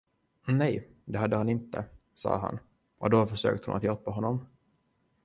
Nej, 0.47 0.87
det 1.05 1.17
hade 1.19 1.37
han 1.37 1.49
inte, 1.49 1.85
sade 2.15 2.39
han, 2.39 2.59
och 2.97 3.09
då 3.09 3.25
försökte 3.25 3.69
hon 3.71 3.77
att 3.77 3.83
hjälpa 3.83 4.11
honom. 4.11 4.45